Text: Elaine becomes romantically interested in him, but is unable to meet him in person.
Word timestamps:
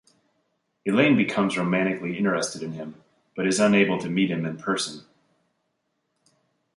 Elaine 0.83 1.15
becomes 1.15 1.55
romantically 1.59 2.17
interested 2.17 2.63
in 2.63 2.71
him, 2.71 3.03
but 3.35 3.45
is 3.45 3.59
unable 3.59 3.99
to 3.99 4.09
meet 4.09 4.31
him 4.31 4.47
in 4.47 4.57
person. 4.57 5.05